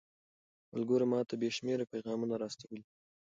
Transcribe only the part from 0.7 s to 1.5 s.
ملګرو ماته بې